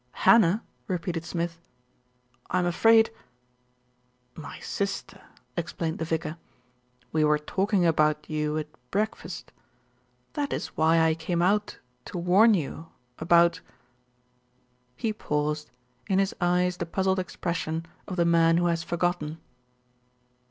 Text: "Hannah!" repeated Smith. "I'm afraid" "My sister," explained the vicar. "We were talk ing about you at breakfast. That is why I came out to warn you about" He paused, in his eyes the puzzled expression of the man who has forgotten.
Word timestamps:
"Hannah!" 0.25 0.63
repeated 0.87 1.23
Smith. 1.25 1.61
"I'm 2.49 2.65
afraid" 2.65 3.11
"My 4.33 4.59
sister," 4.59 5.21
explained 5.55 5.99
the 5.99 6.05
vicar. 6.05 6.37
"We 7.11 7.23
were 7.23 7.37
talk 7.37 7.71
ing 7.71 7.85
about 7.85 8.27
you 8.27 8.57
at 8.57 8.67
breakfast. 8.89 9.51
That 10.33 10.53
is 10.53 10.69
why 10.75 10.99
I 10.99 11.13
came 11.13 11.43
out 11.43 11.77
to 12.05 12.17
warn 12.17 12.55
you 12.55 12.87
about" 13.19 13.61
He 14.95 15.13
paused, 15.13 15.69
in 16.07 16.17
his 16.17 16.33
eyes 16.41 16.77
the 16.77 16.87
puzzled 16.87 17.19
expression 17.19 17.85
of 18.07 18.15
the 18.15 18.25
man 18.25 18.57
who 18.57 18.65
has 18.65 18.81
forgotten. 18.81 19.39